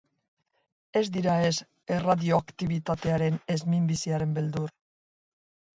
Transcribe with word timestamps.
Ez 1.01 1.03
dira 1.17 1.35
ez 1.49 1.51
erradioaktibitatearen 1.97 3.39
ez 3.57 3.61
minbiziaren 3.77 4.37
beldur. 4.41 4.79